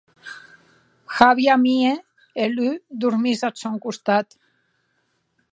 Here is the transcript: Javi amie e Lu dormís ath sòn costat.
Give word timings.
Javi 1.17 1.45
amie 1.57 1.91
e 2.43 2.47
Lu 2.55 2.69
dormís 3.01 3.39
ath 3.47 3.59
sòn 3.61 3.75
costat. 3.85 4.27